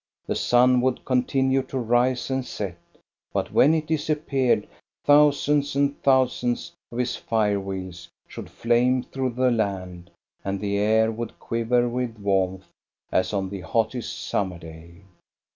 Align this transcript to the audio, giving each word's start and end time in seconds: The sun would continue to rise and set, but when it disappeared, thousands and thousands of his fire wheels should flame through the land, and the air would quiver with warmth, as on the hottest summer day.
The 0.25 0.33
sun 0.35 0.81
would 0.81 1.05
continue 1.05 1.61
to 1.61 1.77
rise 1.77 2.31
and 2.31 2.43
set, 2.43 2.75
but 3.33 3.53
when 3.53 3.75
it 3.75 3.85
disappeared, 3.85 4.67
thousands 5.05 5.75
and 5.75 6.01
thousands 6.01 6.71
of 6.91 6.97
his 6.97 7.15
fire 7.15 7.59
wheels 7.59 8.09
should 8.27 8.49
flame 8.49 9.03
through 9.03 9.33
the 9.33 9.51
land, 9.51 10.09
and 10.43 10.59
the 10.59 10.79
air 10.79 11.11
would 11.11 11.37
quiver 11.37 11.87
with 11.87 12.17
warmth, 12.17 12.65
as 13.11 13.31
on 13.31 13.49
the 13.51 13.61
hottest 13.61 14.27
summer 14.27 14.57
day. 14.57 15.03